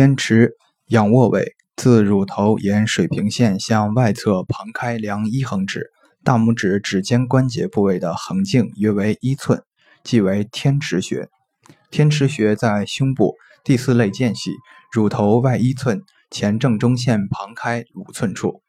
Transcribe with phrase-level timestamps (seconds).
[0.00, 0.52] 天池，
[0.86, 5.90] 仰卧位，自乳头沿水平线向外侧旁开量一横指，
[6.24, 9.62] 大拇指指尖关节部位的横径约为一寸，
[10.02, 11.28] 即为天池穴。
[11.90, 14.52] 天池穴在胸部第四肋间隙
[14.90, 18.62] 乳头外一寸前正中线旁开五寸处。